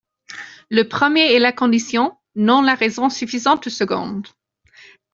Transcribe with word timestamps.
Le 0.71 0.81
premier 0.89 1.31
est 1.35 1.39
la 1.39 1.51
condition, 1.51 2.17
non 2.33 2.63
la 2.63 2.73
raison 2.73 3.07
suffisante 3.11 3.61
du 3.61 3.69
second. 3.69 4.23